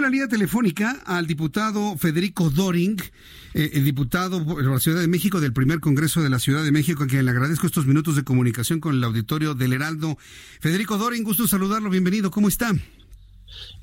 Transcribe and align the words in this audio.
La 0.00 0.08
línea 0.08 0.28
telefónica 0.28 1.02
al 1.04 1.26
diputado 1.26 1.96
Federico 1.96 2.50
Doring, 2.50 3.00
eh, 3.54 3.70
el 3.74 3.84
diputado 3.84 4.44
por 4.44 4.64
la 4.64 4.78
Ciudad 4.78 5.00
de 5.00 5.08
México 5.08 5.40
del 5.40 5.52
primer 5.52 5.80
Congreso 5.80 6.22
de 6.22 6.30
la 6.30 6.38
Ciudad 6.38 6.64
de 6.64 6.72
México, 6.72 7.04
a 7.04 7.06
quien 7.06 7.24
le 7.24 7.30
agradezco 7.30 7.66
estos 7.66 7.86
minutos 7.86 8.16
de 8.16 8.24
comunicación 8.24 8.80
con 8.80 8.94
el 8.94 9.04
auditorio 9.04 9.54
del 9.54 9.72
Heraldo. 9.72 10.16
Federico 10.60 10.96
Doring, 10.96 11.22
gusto 11.22 11.46
saludarlo, 11.46 11.90
bienvenido, 11.90 12.30
¿cómo 12.30 12.48
está? 12.48 12.72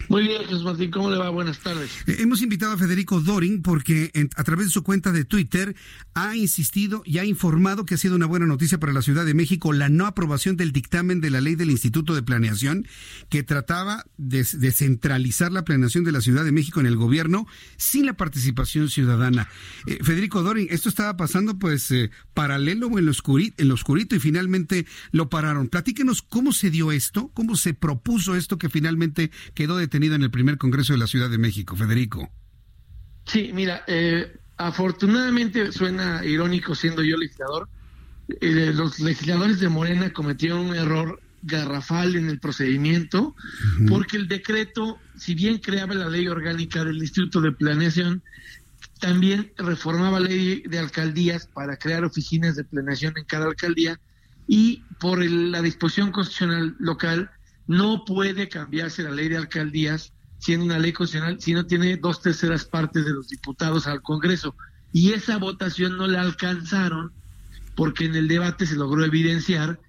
Muy 0.10 0.24
bien, 0.24 0.42
Jesús 0.44 0.64
Martín, 0.64 0.90
¿cómo 0.90 1.10
le 1.10 1.18
va? 1.18 1.30
Buenas 1.30 1.60
tardes. 1.60 1.92
Eh, 2.08 2.18
hemos 2.20 2.42
invitado 2.42 2.72
a 2.74 2.78
Federico 2.78 3.20
Doring 3.20 3.62
porque 3.62 4.12
a 4.36 4.44
través 4.44 4.68
de 4.68 4.72
su 4.72 4.84
cuenta 4.84 5.12
de 5.12 5.26
Twitter 5.26 5.76
ha 6.14 6.36
insistido 6.36 7.02
y 7.06 7.18
ha 7.18 7.26
informado 7.26 7.86
que 7.86 7.96
ha 7.96 7.98
sido 7.98 8.16
una 8.16 8.26
buena 8.26 8.46
noticia 8.46 8.80
para 8.80 8.94
la 8.94 9.02
Ciudad 9.02 9.26
de 9.26 9.34
México 9.34 9.74
la 9.74 9.90
no 9.90 10.06
aprobación 10.06 10.56
del 10.56 10.72
dictamen 10.72 11.20
de 11.20 11.30
la 11.30 11.42
ley 11.42 11.56
del 11.56 11.72
Instituto 11.72 12.16
de 12.16 12.24
Planeación 12.24 12.88
que 13.30 13.44
trataba 13.44 14.06
de, 14.18 14.44
centralizar 14.44 15.52
la 15.52 15.66
planeación 15.66 16.04
de 16.04 16.12
la 16.12 16.22
Ciudad 16.22 16.46
de 16.46 16.52
México 16.52 16.80
en 16.80 16.86
el 16.86 16.96
gobierno 16.96 17.48
sin 17.76 18.06
la 18.06 18.14
participación 18.14 18.90
ciudadana. 18.90 19.50
Eh, 19.88 20.00
Federico 20.04 20.42
Doring, 20.42 20.68
esto 20.70 20.90
estaba 20.90 21.18
pasando 21.18 21.60
pues 21.60 21.92
eh, 21.92 22.12
paralelo 22.34 22.98
en 22.98 23.06
lo, 23.06 23.12
oscurito, 23.12 23.62
en 23.62 23.68
lo 23.68 23.74
oscurito 23.74 24.16
y 24.16 24.20
finalmente 24.20 24.86
lo 25.12 25.30
pararon. 25.30 25.68
Platíquenos 25.68 26.22
cómo 26.22 26.54
se 26.54 26.70
dio 26.70 26.92
esto, 26.92 27.30
cómo 27.34 27.56
se 27.56 27.74
propuso 27.74 28.36
esto 28.36 28.58
que 28.58 28.70
finalmente 28.70 29.32
quedó 29.58 29.78
detenido 29.78 30.14
en 30.14 30.22
el 30.22 30.30
primer 30.30 30.60
Congreso 30.60 30.94
de 30.94 31.00
la 31.00 31.08
Ciudad 31.08 31.32
de 31.32 31.40
México. 31.40 31.76
Federico. 31.76 32.30
Sí, 33.26 33.50
mira, 33.56 33.84
eh, 33.88 34.38
afortunadamente 34.56 35.72
suena 35.72 36.24
irónico 36.24 36.76
siendo 36.76 37.02
yo 37.02 37.18
legislador. 37.18 37.68
Eh, 38.40 38.72
los 38.76 39.00
legisladores 39.00 39.60
de 39.60 39.68
Morena 39.68 40.14
cometieron 40.14 40.60
un 40.60 40.76
error 40.76 41.20
garrafal 41.42 42.16
en 42.16 42.30
el 42.30 42.40
procedimiento, 42.40 43.36
porque 43.90 44.18
el 44.18 44.28
decreto, 44.28 45.00
si 45.18 45.34
bien 45.34 45.58
creaba 45.58 45.96
la 45.96 46.08
ley 46.08 46.28
orgánica 46.28 46.84
del 46.84 46.98
Instituto 46.98 47.42
de 47.42 47.52
Planeación, 47.52 48.22
también 49.00 49.52
reformaba 49.58 50.20
la 50.20 50.30
ley 50.30 50.62
de 50.68 50.78
alcaldías 50.78 51.48
para 51.48 51.78
crear 51.78 52.04
oficinas 52.04 52.56
de 52.56 52.64
planeación 52.64 53.14
en 53.18 53.26
cada 53.26 53.46
alcaldía 53.46 54.00
y 54.48 54.84
por 55.00 55.24
la 55.26 55.64
disposición 55.64 56.12
constitucional 56.12 56.76
local 56.78 57.32
no 57.68 58.06
puede 58.06 58.50
cambiarse 58.50 59.04
la 59.04 59.12
ley 59.12 59.30
de 59.30 59.38
alcaldías 59.38 60.14
siendo 60.40 60.66
una 60.66 60.80
ley 60.80 60.94
constitucional 60.94 61.42
si 61.42 61.54
no 61.54 61.66
tiene 61.66 61.98
dos 61.98 62.22
terceras 62.22 62.66
partes 62.66 63.06
de 63.06 63.12
los 63.12 63.28
diputados 63.28 63.88
al 63.88 64.02
Congreso. 64.02 64.56
Y 64.94 65.12
esa 65.12 65.38
votación 65.38 65.98
no 65.98 66.08
la 66.08 66.22
alcanzaron 66.22 67.12
porque 67.76 68.06
en 68.06 68.16
el 68.16 68.28
debate 68.28 68.66
se 68.66 68.76
logró 68.76 69.04
evidenciar 69.04 69.80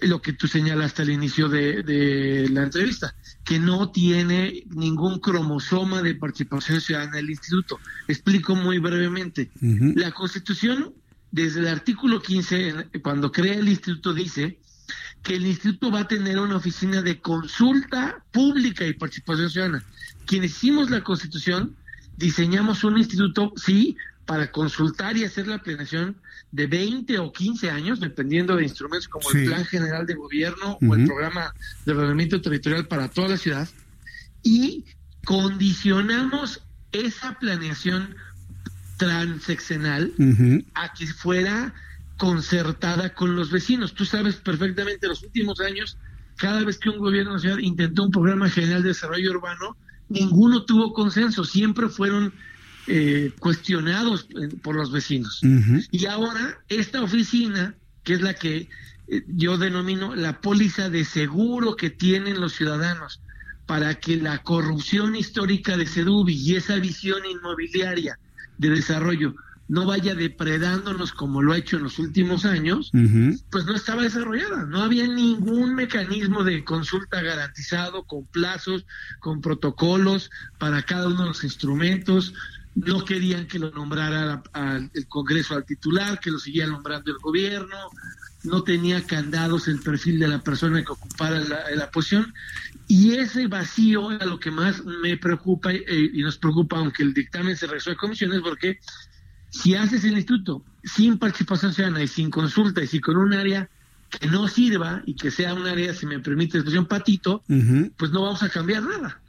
lo 0.00 0.22
que 0.22 0.32
tú 0.32 0.46
señalaste 0.46 1.02
al 1.02 1.10
inicio 1.10 1.48
de, 1.48 2.48
la 2.50 2.62
entrevista, 2.62 3.14
que 3.44 3.58
no 3.58 3.90
tiene 3.90 4.64
ningún 4.70 5.18
cromosoma 5.18 6.02
de 6.02 6.14
participación 6.14 6.80
ciudadana 6.80 7.18
el 7.18 7.30
instituto. 7.30 7.80
Explico 8.06 8.54
muy 8.54 8.78
brevemente. 8.78 9.50
La 9.60 10.12
Constitución, 10.12 10.94
desde 11.32 11.60
el 11.60 11.68
artículo 11.68 12.22
15, 12.22 12.90
cuando 13.02 13.32
crea 13.32 13.54
el 13.54 13.68
instituto, 13.68 14.14
dice 14.14 14.60
que 15.22 15.36
el 15.36 15.46
instituto 15.46 15.90
va 15.90 16.00
a 16.00 16.08
tener 16.08 16.38
una 16.38 16.56
oficina 16.56 17.02
de 17.02 17.20
consulta 17.20 18.22
pública 18.32 18.86
y 18.86 18.92
participación 18.92 19.50
ciudadana. 19.50 19.84
Quienes 20.26 20.52
hicimos 20.52 20.90
la 20.90 21.02
constitución, 21.02 21.76
diseñamos 22.16 22.84
un 22.84 22.98
instituto, 22.98 23.52
sí, 23.56 23.96
para 24.26 24.50
consultar 24.52 25.16
y 25.16 25.24
hacer 25.24 25.46
la 25.46 25.62
planeación 25.62 26.16
de 26.52 26.66
20 26.66 27.18
o 27.18 27.32
15 27.32 27.70
años, 27.70 27.98
dependiendo 27.98 28.56
de 28.56 28.64
instrumentos 28.64 29.08
como 29.08 29.30
el 29.30 29.46
Plan 29.46 29.64
General 29.64 30.06
de 30.06 30.14
Gobierno 30.14 30.78
o 30.86 30.94
el 30.94 31.06
Programa 31.06 31.54
de 31.86 31.92
Ordenamiento 31.92 32.40
Territorial 32.40 32.86
para 32.86 33.08
toda 33.08 33.28
la 33.28 33.36
ciudad, 33.38 33.68
y 34.42 34.84
condicionamos 35.24 36.62
esa 36.92 37.38
planeación 37.38 38.16
transeccional 38.98 40.12
a 40.74 40.92
que 40.92 41.06
fuera 41.06 41.72
concertada 42.18 43.14
con 43.14 43.34
los 43.34 43.50
vecinos. 43.50 43.94
Tú 43.94 44.04
sabes 44.04 44.36
perfectamente, 44.36 45.06
en 45.06 45.10
los 45.10 45.22
últimos 45.22 45.60
años, 45.60 45.96
cada 46.36 46.62
vez 46.64 46.78
que 46.78 46.90
un 46.90 46.98
gobierno 46.98 47.30
de 47.30 47.36
la 47.36 47.40
ciudad 47.40 47.58
intentó 47.58 48.04
un 48.04 48.10
programa 48.10 48.50
general 48.50 48.82
de 48.82 48.88
desarrollo 48.88 49.30
urbano, 49.30 49.76
ninguno 50.08 50.64
tuvo 50.64 50.92
consenso, 50.92 51.44
siempre 51.44 51.88
fueron 51.88 52.32
eh, 52.88 53.32
cuestionados 53.38 54.28
eh, 54.30 54.48
por 54.62 54.74
los 54.74 54.90
vecinos. 54.90 55.40
Y 55.90 56.06
ahora, 56.06 56.58
esta 56.68 57.02
oficina, 57.02 57.74
que 58.02 58.14
es 58.14 58.20
la 58.20 58.34
que 58.34 58.68
eh, 59.06 59.24
yo 59.28 59.56
denomino 59.56 60.14
la 60.16 60.40
póliza 60.40 60.90
de 60.90 61.04
seguro 61.04 61.76
que 61.76 61.90
tienen 61.90 62.40
los 62.40 62.54
ciudadanos 62.54 63.20
para 63.66 63.94
que 63.96 64.16
la 64.16 64.42
corrupción 64.42 65.14
histórica 65.14 65.76
de 65.76 65.86
Sedubi 65.86 66.34
y 66.34 66.56
esa 66.56 66.76
visión 66.76 67.20
inmobiliaria 67.26 68.18
de 68.56 68.70
desarrollo 68.70 69.34
no 69.68 69.84
vaya 69.84 70.14
depredándonos 70.14 71.12
como 71.12 71.42
lo 71.42 71.52
ha 71.52 71.58
hecho 71.58 71.76
en 71.76 71.82
los 71.82 71.98
últimos 71.98 72.46
años, 72.46 72.90
pues 73.50 73.66
no 73.66 73.74
estaba 73.74 74.02
desarrollada. 74.02 74.64
No 74.64 74.82
había 74.82 75.06
ningún 75.06 75.74
mecanismo 75.74 76.42
de 76.42 76.64
consulta 76.64 77.20
garantizado 77.20 78.04
con 78.04 78.24
plazos, 78.24 78.86
con 79.20 79.42
protocolos 79.42 80.30
para 80.56 80.82
cada 80.82 81.08
uno 81.08 81.22
de 81.22 81.28
los 81.28 81.44
instrumentos. 81.44 82.32
No 82.74 83.04
querían 83.04 83.46
que 83.46 83.58
lo 83.58 83.70
nombrara 83.70 84.42
el 84.94 85.06
Congreso 85.06 85.54
al 85.54 85.66
titular, 85.66 86.18
que 86.18 86.30
lo 86.30 86.38
siguiera 86.38 86.68
nombrando 86.68 87.10
el 87.10 87.18
gobierno. 87.18 87.76
No 88.44 88.62
tenía 88.62 89.04
candados 89.04 89.68
el 89.68 89.80
perfil 89.80 90.18
de 90.18 90.28
la 90.28 90.40
persona 90.40 90.82
que 90.82 90.92
ocupara 90.92 91.40
la, 91.40 91.90
posición. 91.90 92.32
Y 92.86 93.16
ese 93.16 93.48
vacío 93.48 94.12
era 94.12 94.24
lo 94.24 94.40
que 94.40 94.50
más 94.50 94.82
me 94.82 95.18
preocupa 95.18 95.72
eh, 95.72 96.10
y 96.14 96.22
nos 96.22 96.38
preocupa, 96.38 96.78
aunque 96.78 97.02
el 97.02 97.12
dictamen 97.12 97.54
se 97.54 97.66
resuelve 97.66 97.98
a 97.98 98.00
comisiones, 98.00 98.40
porque 98.40 98.78
si 99.50 99.74
haces 99.74 100.04
el 100.04 100.12
instituto 100.12 100.64
sin 100.84 101.18
participación 101.18 101.72
ciudadana 101.72 102.02
y 102.02 102.08
sin 102.08 102.30
consulta 102.30 102.82
y 102.82 102.86
si 102.86 103.00
con 103.00 103.16
un 103.16 103.32
área 103.32 103.68
que 104.08 104.26
no 104.26 104.48
sirva 104.48 105.02
y 105.04 105.14
que 105.14 105.30
sea 105.30 105.54
un 105.54 105.66
área, 105.66 105.92
si 105.94 106.06
me 106.06 106.18
permite 106.18 106.54
la 106.54 106.60
expresión, 106.60 106.86
patito, 106.86 107.42
pues 107.96 108.10
no 108.10 108.22
vamos 108.22 108.42
a 108.42 108.48
cambiar 108.48 108.82
nada. 108.82 109.20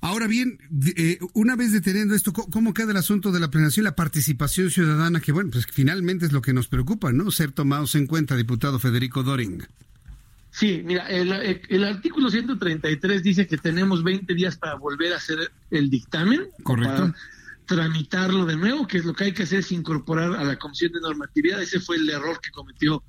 Ahora 0.00 0.26
bien, 0.26 0.58
eh, 0.96 1.18
una 1.32 1.56
vez 1.56 1.72
deteniendo 1.72 2.14
esto, 2.14 2.32
¿cómo 2.32 2.74
queda 2.74 2.90
el 2.90 2.98
asunto 2.98 3.32
de 3.32 3.40
la 3.40 3.50
planeación 3.50 3.84
y 3.84 3.86
la 3.86 3.96
participación 3.96 4.70
ciudadana? 4.70 5.20
Que 5.20 5.32
bueno, 5.32 5.50
pues 5.50 5.66
finalmente 5.66 6.26
es 6.26 6.32
lo 6.32 6.42
que 6.42 6.52
nos 6.52 6.68
preocupa, 6.68 7.10
¿no? 7.12 7.30
Ser 7.30 7.52
tomados 7.52 7.94
en 7.94 8.06
cuenta, 8.06 8.36
diputado 8.36 8.78
Federico 8.78 9.22
Doring. 9.22 9.66
Sí, 10.50 10.82
mira, 10.84 11.08
el, 11.08 11.32
el, 11.68 11.84
artículo 11.84 12.30
133 12.30 13.22
dice 13.22 13.46
que 13.46 13.56
tenemos 13.56 14.04
20 14.04 14.34
días 14.34 14.56
para 14.56 14.74
volver 14.74 15.14
a 15.14 15.16
hacer 15.16 15.50
el 15.70 15.90
dictamen. 15.90 16.48
Correcto 16.62 17.12
tramitarlo 17.66 18.46
de 18.46 18.56
nuevo, 18.56 18.86
que 18.86 18.98
es 18.98 19.04
lo 19.04 19.14
que 19.14 19.24
hay 19.24 19.32
que 19.32 19.44
hacer 19.44 19.60
es 19.60 19.72
incorporar 19.72 20.34
a 20.34 20.44
la 20.44 20.58
Comisión 20.58 20.92
de 20.92 21.00
Normatividad. 21.00 21.62
Ese 21.62 21.80
fue 21.80 21.96
el 21.96 22.08
error 22.08 22.40
que 22.40 22.50
cometió 22.50 23.02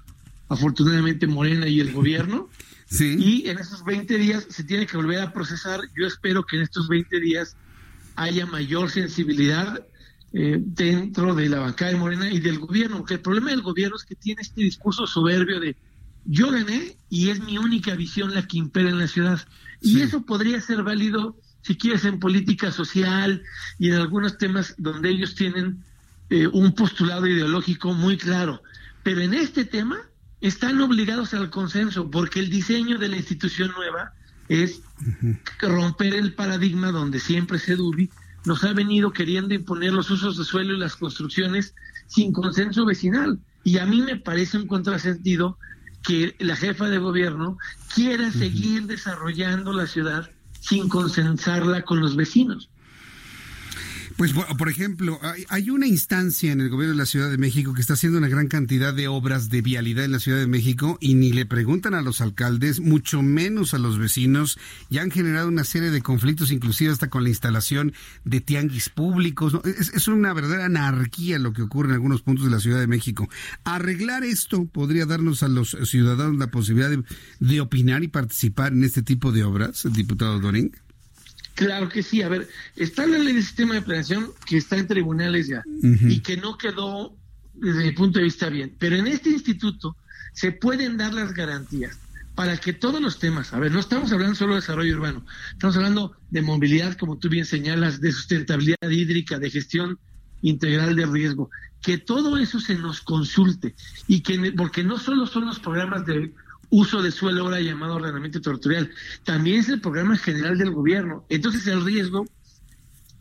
afortunadamente 0.50 1.28
Morena 1.28 1.68
y 1.68 1.80
el 1.80 1.94
gobierno. 1.94 2.50
Sí. 2.88 3.16
Y 3.18 3.50
en 3.50 3.58
esos 3.58 3.84
20 3.84 4.16
días 4.16 4.46
se 4.48 4.64
tiene 4.64 4.86
que 4.86 4.96
volver 4.96 5.20
a 5.20 5.34
procesar. 5.34 5.82
Yo 6.00 6.06
espero 6.06 6.46
que 6.46 6.58
en 6.58 6.62
estos 6.62 6.88
20 6.88 7.20
días 7.20 7.58
haya 8.16 8.46
mayor 8.46 8.92
sensibilidad 8.92 9.84
eh, 10.34 10.60
dentro 10.60 11.34
de 11.34 11.50
la 11.50 11.62
bancada 11.62 11.92
de 11.92 11.98
Morena 11.98 12.30
y 12.30 12.40
del 12.40 12.60
gobierno, 12.60 12.98
porque 12.98 13.16
el 13.16 13.22
problema 13.22 13.50
del 13.50 13.64
gobierno 13.64 13.96
es 13.96 14.04
que 14.04 14.16
tiene 14.16 14.44
este 14.44 14.62
discurso 14.62 15.08
soberbio 15.08 15.60
de 15.60 15.76
yo 16.26 16.52
gané 16.52 16.96
y 17.10 17.30
es 17.30 17.40
mi 17.42 17.58
única 17.58 17.96
visión 17.96 18.34
la 18.34 18.48
que 18.48 18.58
impera 18.58 18.90
en 18.90 19.00
la 19.00 19.08
ciudad. 19.08 19.40
Y 19.82 20.02
eso 20.02 20.26
podría 20.26 20.60
ser 20.62 20.84
válido 20.84 21.38
si 21.66 21.76
quieres, 21.78 22.06
en 22.06 22.20
política 22.20 22.72
social 22.72 23.42
y 23.80 23.90
en 23.90 23.96
algunos 23.96 24.38
temas 24.38 24.76
donde 24.78 25.10
ellos 25.10 25.36
tienen 25.36 25.84
eh, 26.30 26.48
un 26.48 26.74
postulado 26.76 27.26
ideológico 27.28 27.94
muy 27.94 28.18
claro. 28.18 28.62
Pero 29.04 29.22
en 29.22 29.34
este 29.34 29.66
tema 29.66 29.98
están 30.42 30.80
obligados 30.82 31.34
al 31.34 31.50
consenso, 31.50 32.12
porque 32.12 32.40
el 32.40 32.50
diseño 32.50 32.98
de 33.00 33.08
la 33.08 33.18
institución 33.18 33.72
nueva 33.76 34.14
es 34.48 34.82
romper 35.60 36.14
el 36.14 36.34
paradigma 36.34 36.92
donde 36.92 37.20
siempre 37.20 37.58
se 37.58 37.76
dubi 37.76 38.10
nos 38.46 38.64
ha 38.64 38.74
venido 38.74 39.12
queriendo 39.12 39.54
imponer 39.54 39.92
los 39.92 40.10
usos 40.12 40.38
de 40.38 40.44
suelo 40.44 40.76
y 40.76 40.78
las 40.78 40.96
construcciones 40.96 41.74
sin 42.08 42.32
consenso 42.32 42.86
vecinal. 42.86 43.40
Y 43.64 43.80
a 43.80 43.86
mí 43.86 44.02
me 44.02 44.18
parece 44.18 44.58
un 44.58 44.68
contrasentido 44.68 45.58
que 46.04 46.36
la 46.40 46.56
jefa 46.56 46.88
de 46.88 47.00
gobierno 47.00 47.58
quiera 47.94 48.32
seguir 48.32 48.86
desarrollando 48.86 49.74
la 49.74 49.88
ciudad 49.88 50.30
sin 50.68 50.90
consensarla 50.90 51.84
con 51.84 52.02
los 52.02 52.16
vecinos. 52.16 52.70
Pues, 54.18 54.32
por 54.32 54.70
ejemplo, 54.70 55.20
hay, 55.50 55.70
una 55.70 55.88
instancia 55.88 56.54
en 56.54 56.62
el 56.62 56.70
gobierno 56.70 56.94
de 56.94 57.00
la 57.00 57.06
Ciudad 57.06 57.30
de 57.30 57.38
México 57.38 57.74
que 57.74 57.82
está 57.82 57.94
haciendo 57.94 58.18
una 58.18 58.30
gran 58.30 58.48
cantidad 58.48 58.94
de 58.94 59.10
obras 59.10 59.50
de 59.50 59.62
vialidad 59.62 60.06
en 60.06 60.14
la 60.14 60.20
Ciudad 60.20 60.40
de 60.40 60.48
México 60.48 60.98
y 61.02 61.16
ni 61.16 61.34
le 61.34 61.46
preguntan 61.46 61.94
a 61.96 62.02
los 62.02 62.22
alcaldes, 62.22 62.80
mucho 62.80 63.22
menos 63.22 63.74
a 63.74 63.78
los 63.78 64.00
vecinos, 64.00 64.58
y 64.90 65.00
han 65.00 65.12
generado 65.12 65.50
una 65.50 65.66
serie 65.66 65.92
de 65.92 66.02
conflictos, 66.02 66.52
inclusive 66.52 66.94
hasta 66.94 67.10
con 67.10 67.24
la 67.24 67.30
instalación 67.30 67.92
de 68.24 68.40
tianguis 68.40 68.88
públicos. 68.88 69.60
Es, 69.66 70.08
una 70.08 70.34
verdadera 70.34 70.66
anarquía 70.66 71.38
lo 71.38 71.52
que 71.52 71.64
ocurre 71.64 71.90
en 71.90 71.96
algunos 71.96 72.22
puntos 72.22 72.46
de 72.46 72.52
la 72.52 72.62
Ciudad 72.62 72.80
de 72.80 72.88
México. 72.88 73.28
Arreglar 73.66 74.24
esto 74.24 74.64
podría 74.64 75.06
darnos 75.06 75.44
a 75.44 75.50
los 75.50 75.76
ciudadanos 75.84 76.38
la 76.38 76.48
posibilidad 76.48 76.90
de, 76.90 77.04
de 77.42 77.60
opinar 77.60 78.02
y 78.02 78.08
participar 78.08 78.72
en 78.72 78.86
este 78.86 79.04
tipo 79.04 79.34
de 79.34 79.44
obras, 79.44 79.86
diputado 79.92 80.40
Doring. 80.40 80.72
Claro 81.56 81.90
que 81.90 82.04
sí. 82.04 82.22
A 82.22 82.30
ver, 82.30 82.48
está 82.76 83.08
la 83.08 83.18
ley 83.18 83.34
de 83.34 83.42
sistema 83.42 83.74
de 83.74 83.82
planeación 83.82 84.32
que 84.46 84.58
está 84.58 84.78
en 84.78 84.88
tribunales 84.88 85.48
ya 85.48 85.64
y 85.82 86.20
que 86.22 86.38
no 86.38 86.58
quedó 86.58 87.18
desde 87.54 87.86
mi 87.86 87.92
punto 87.94 88.20
de 88.20 88.26
vista 88.26 88.50
bien. 88.50 88.76
Pero 88.78 88.98
en 88.98 89.08
este 89.08 89.30
instituto 89.30 89.98
se 90.34 90.52
pueden 90.52 90.98
dar 90.98 91.14
las 91.14 91.34
garantías 91.34 92.00
para 92.36 92.58
que 92.58 92.74
todos 92.74 93.02
los 93.02 93.18
temas, 93.18 93.54
a 93.54 93.60
ver, 93.60 93.72
no 93.72 93.80
estamos 93.80 94.12
hablando 94.12 94.36
solo 94.36 94.56
de 94.56 94.60
desarrollo 94.60 94.96
urbano, 94.96 95.26
estamos 95.54 95.78
hablando 95.78 96.18
de 96.30 96.42
movilidad, 96.42 96.98
como 96.98 97.18
tú 97.18 97.30
bien 97.30 97.46
señalas, 97.46 98.02
de 98.02 98.12
sustentabilidad 98.12 98.90
hídrica, 98.90 99.40
de 99.40 99.50
gestión 99.50 99.98
integral 100.42 100.98
de 100.98 101.06
riesgo, 101.06 101.50
que 101.82 101.98
todo 101.98 102.38
eso 102.38 102.60
se 102.60 102.76
nos 102.76 103.00
consulte 103.00 103.76
y 104.06 104.22
que, 104.22 104.52
porque 104.52 104.84
no 104.84 104.98
solo 105.00 105.26
son 105.26 105.46
los 105.46 105.60
programas 105.60 106.06
de 106.06 106.34
uso 106.76 107.02
de 107.02 107.12
suelo 107.12 107.44
ahora 107.44 107.62
llamado 107.62 107.96
ordenamiento 107.96 108.42
territorial. 108.42 108.92
También 109.24 109.62
es 109.62 109.70
el 109.70 109.80
programa 109.80 110.18
general 110.18 110.58
del 110.58 110.72
gobierno. 110.72 111.26
Entonces 111.30 111.66
el 111.68 111.86
riesgo 111.86 112.26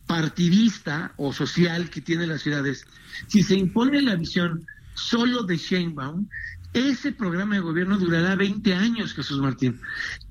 partidista 0.07 1.13
o 1.17 1.33
social 1.33 1.89
que 1.89 2.01
tiene 2.01 2.27
las 2.27 2.43
ciudades, 2.43 2.85
si 3.29 3.43
se 3.45 3.55
impone 3.55 4.03
la 4.03 4.17
visión 4.17 4.67
solo 4.95 5.45
de 5.45 5.57
Sheinbaum, 5.57 6.29
ese 6.73 7.13
programa 7.13 7.55
de 7.55 7.61
gobierno 7.61 7.97
durará 7.97 8.35
20 8.35 8.75
años, 8.75 9.15
Jesús 9.15 9.39
Martín. 9.39 9.81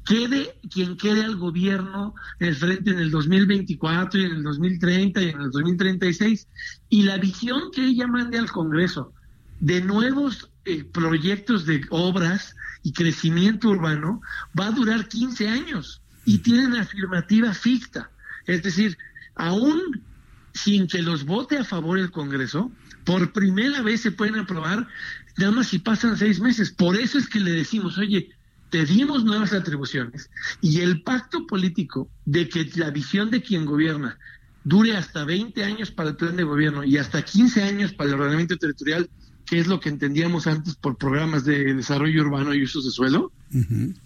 Quede 0.05 0.53
quien 0.69 0.97
quede 0.97 1.23
al 1.23 1.37
gobierno 1.37 2.13
en 2.41 2.49
el 2.49 2.55
frente 2.57 2.91
en 2.91 2.99
el 2.99 3.09
2024 3.09 4.19
y 4.19 4.25
en 4.25 4.31
el 4.33 4.43
2030 4.43 5.21
y 5.23 5.29
en 5.29 5.39
el 5.39 5.51
2036. 5.51 6.47
Y 6.89 7.03
la 7.03 7.17
visión 7.17 7.71
que 7.71 7.85
ella 7.85 8.07
mande 8.07 8.37
al 8.37 8.51
Congreso 8.51 9.13
de 9.61 9.79
nuevos 9.79 10.49
eh, 10.65 10.83
proyectos 10.83 11.65
de 11.65 11.85
obras 11.89 12.55
y 12.83 12.93
crecimiento 12.93 13.69
urbano 13.69 14.21
va 14.57 14.67
a 14.67 14.71
durar 14.71 15.07
15 15.07 15.47
años 15.47 16.01
y 16.25 16.39
tienen 16.39 16.75
afirmativa 16.75 17.53
ficta. 17.53 18.11
Es 18.45 18.63
decir, 18.63 18.97
aún 19.35 20.03
sin 20.53 20.87
que 20.87 21.01
los 21.01 21.25
vote 21.25 21.57
a 21.57 21.63
favor 21.63 21.97
el 21.97 22.11
Congreso, 22.11 22.71
por 23.05 23.33
primera 23.33 23.81
vez 23.81 24.01
se 24.01 24.11
pueden 24.11 24.35
aprobar, 24.35 24.87
nada 25.37 25.51
más 25.51 25.67
si 25.67 25.79
pasan 25.79 26.17
seis 26.17 26.39
meses. 26.39 26.71
Por 26.71 26.95
eso 26.95 27.17
es 27.17 27.27
que 27.27 27.39
le 27.39 27.51
decimos, 27.51 27.97
oye, 27.97 28.29
te 28.69 28.85
dimos 28.85 29.23
nuevas 29.23 29.53
atribuciones 29.53 30.29
y 30.61 30.79
el 30.81 31.03
pacto 31.03 31.45
político 31.45 32.09
de 32.25 32.49
que 32.49 32.69
la 32.75 32.89
visión 32.89 33.29
de 33.29 33.41
quien 33.41 33.65
gobierna 33.65 34.17
dure 34.63 34.95
hasta 34.95 35.25
20 35.25 35.63
años 35.63 35.91
para 35.91 36.09
el 36.09 36.15
plan 36.15 36.35
de 36.35 36.43
gobierno 36.43 36.83
y 36.83 36.97
hasta 36.97 37.21
15 37.21 37.63
años 37.63 37.93
para 37.93 38.09
el 38.09 38.15
ordenamiento 38.15 38.57
territorial 38.57 39.09
que 39.45 39.59
es 39.59 39.67
lo 39.67 39.79
que 39.79 39.89
entendíamos 39.89 40.47
antes 40.47 40.75
por 40.75 40.97
programas 40.97 41.43
de 41.45 41.73
desarrollo 41.73 42.21
urbano 42.21 42.53
y 42.53 42.63
usos 42.63 42.85
de 42.85 42.91
suelo, 42.91 43.31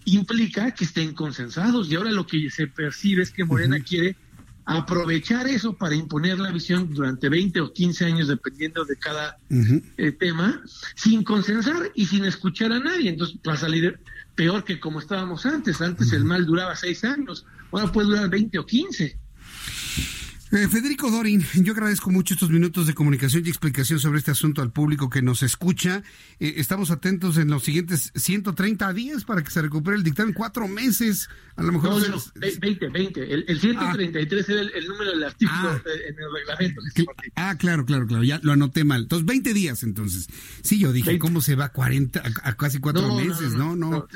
implica 0.04 0.72
que 0.72 0.84
estén 0.84 1.14
consensados. 1.14 1.90
Y 1.90 1.96
ahora 1.96 2.10
lo 2.10 2.26
que 2.26 2.50
se 2.50 2.66
percibe 2.66 3.22
es 3.22 3.30
que 3.30 3.44
Morena 3.44 3.78
quiere 3.80 4.16
aprovechar 4.64 5.46
eso 5.46 5.72
para 5.72 5.94
imponer 5.94 6.38
la 6.38 6.52
visión 6.52 6.92
durante 6.92 7.30
20 7.30 7.60
o 7.62 7.72
15 7.72 8.04
años, 8.04 8.28
dependiendo 8.28 8.84
de 8.84 8.96
cada 8.96 9.38
eh, 9.96 10.12
tema, 10.12 10.62
sin 10.94 11.24
consensar 11.24 11.90
y 11.94 12.04
sin 12.04 12.26
escuchar 12.26 12.72
a 12.72 12.78
nadie. 12.78 13.08
Entonces 13.08 13.38
va 13.48 13.54
a 13.54 13.56
salir 13.56 13.98
peor 14.34 14.64
que 14.64 14.78
como 14.78 14.98
estábamos 14.98 15.46
antes. 15.46 15.80
Antes 15.80 16.12
el 16.12 16.24
mal 16.24 16.44
duraba 16.44 16.76
6 16.76 17.04
años, 17.04 17.46
ahora 17.72 17.90
puede 17.90 18.08
durar 18.08 18.28
20 18.28 18.58
o 18.58 18.66
15. 18.66 19.18
Eh, 20.50 20.66
Federico 20.66 21.10
Dorin, 21.10 21.44
yo 21.56 21.74
agradezco 21.74 22.10
mucho 22.10 22.32
estos 22.32 22.48
minutos 22.48 22.86
de 22.86 22.94
comunicación 22.94 23.44
y 23.44 23.50
explicación 23.50 24.00
sobre 24.00 24.18
este 24.18 24.30
asunto 24.30 24.62
al 24.62 24.72
público 24.72 25.10
que 25.10 25.20
nos 25.20 25.42
escucha. 25.42 26.02
Eh, 26.40 26.54
estamos 26.56 26.90
atentos 26.90 27.36
en 27.36 27.50
los 27.50 27.64
siguientes 27.64 28.12
130 28.14 28.94
días 28.94 29.24
para 29.24 29.44
que 29.44 29.50
se 29.50 29.60
recupere 29.60 29.98
el 29.98 30.02
dictamen. 30.02 30.32
Cuatro 30.32 30.66
meses, 30.66 31.28
a 31.56 31.62
lo 31.62 31.72
mejor. 31.72 32.00
No, 32.00 32.16
no, 32.16 32.22
20, 32.34 32.88
20. 32.88 33.34
El, 33.34 33.60
133 33.60 34.48
es 34.48 34.70
el, 34.74 34.88
número 34.88 35.10
del 35.10 35.24
artículo 35.24 35.68
ah. 35.68 35.80
en 36.08 36.16
el 36.18 36.32
reglamento. 36.32 36.80
ah, 37.34 37.56
claro, 37.58 37.84
claro, 37.84 38.06
claro. 38.06 38.24
Ya 38.24 38.40
lo 38.42 38.52
anoté 38.52 38.84
mal. 38.84 39.02
Entonces, 39.02 39.26
20 39.26 39.52
días 39.52 39.82
entonces. 39.82 40.28
Sí, 40.62 40.78
yo 40.78 40.92
dije, 40.92 41.18
¿cómo 41.18 41.42
se 41.42 41.56
va 41.56 41.66
a 41.66 41.72
40, 41.72 42.22
a, 42.42 42.56
casi 42.56 42.78
cuatro 42.78 43.14
meses? 43.16 43.52
No, 43.52 43.76
no. 43.76 44.08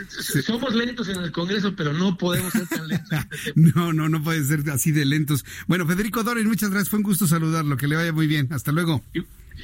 Somos 0.46 0.74
lentos 0.74 1.08
en 1.10 1.18
el 1.18 1.30
Congreso, 1.30 1.76
pero 1.76 1.92
no 1.92 2.16
podemos 2.16 2.52
ser 2.52 2.66
tan 2.68 2.88
lentos. 2.88 3.18
Este 3.32 3.52
no, 3.74 3.92
no, 3.92 4.08
no 4.08 4.22
puede 4.22 4.42
ser 4.44 4.68
así 4.70 4.92
de 4.92 5.04
lentos. 5.04 5.44
Bueno, 5.66 5.86
Federico 5.86 6.21
Dorin, 6.22 6.46
muchas 6.46 6.70
gracias. 6.70 6.88
Fue 6.88 6.98
un 6.98 7.04
gusto 7.04 7.26
saludarlo. 7.26 7.76
Que 7.76 7.88
le 7.88 7.96
vaya 7.96 8.12
muy 8.12 8.26
bien. 8.26 8.48
Hasta 8.52 8.72
luego. 8.72 9.02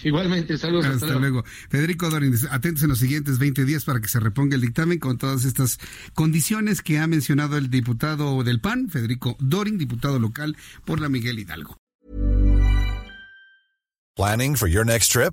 Igualmente, 0.05 0.59
saludos. 0.59 0.87
Hasta, 0.87 1.19
luego. 1.19 1.45
Federico 1.69 2.11
Dorin, 2.11 2.35
atentos 2.51 2.83
en 2.83 2.91
los 2.91 2.99
siguientes 2.99 3.39
20 3.39 3.65
días 3.65 3.85
para 3.85 4.01
que 4.01 4.09
se 4.09 4.21
reponga 4.21 4.55
el 4.55 4.61
dictamen 4.61 4.99
con 4.99 5.19
todas 5.19 5.45
estas 5.45 5.79
condiciones 6.15 6.83
que 6.83 6.99
ha 6.99 7.07
mencionado 7.07 7.57
el 7.57 7.71
diputado 7.71 8.43
del 8.45 8.61
PAN, 8.61 8.91
Federico 8.91 9.37
Dorin, 9.41 9.79
diputado 9.79 10.19
local 10.19 10.57
por 10.85 11.01
la 11.01 11.09
Miguel 11.09 11.39
Hidalgo. 11.39 11.79
Planning 14.17 14.57
for 14.57 14.69
your 14.69 14.85
next 14.85 15.13
trip? 15.13 15.33